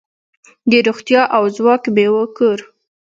د 0.69 0.71
روغتیا 0.87 1.21
او 1.35 1.43
ځواک 1.55 1.83
میوو 1.95 2.23
کور. 2.37 2.59